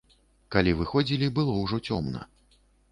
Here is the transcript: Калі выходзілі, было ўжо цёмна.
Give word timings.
Калі 0.55 0.71
выходзілі, 0.79 1.31
было 1.39 1.51
ўжо 1.63 1.83
цёмна. 1.91 2.29